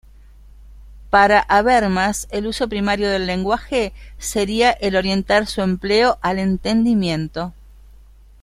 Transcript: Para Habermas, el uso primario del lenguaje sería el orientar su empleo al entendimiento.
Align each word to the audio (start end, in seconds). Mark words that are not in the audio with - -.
Para 1.11 1.41
Habermas, 1.41 2.27
el 2.31 2.47
uso 2.47 2.67
primario 2.67 3.07
del 3.07 3.27
lenguaje 3.27 3.93
sería 4.17 4.71
el 4.71 4.95
orientar 4.95 5.45
su 5.45 5.61
empleo 5.61 6.17
al 6.23 6.39
entendimiento. 6.39 7.53